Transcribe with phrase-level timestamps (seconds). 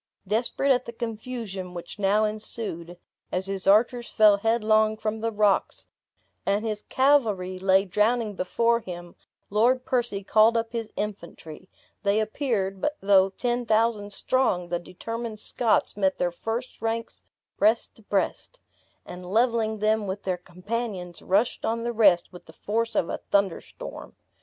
[0.25, 2.97] Desperate at the confusion which now ensued,
[3.31, 5.85] as his archers fell headlong from the rocks,
[6.43, 9.13] and his cavalry lay drowning before him,
[9.51, 11.69] Lord Percy called up his infantry;
[12.01, 17.21] they appeared, but though ten thousand strong, the determined Scots met their first ranks
[17.59, 18.59] breast to breast;
[19.05, 23.19] and leveling them with their companions, rushed on the rest with the force of a
[23.29, 24.15] thunder storm.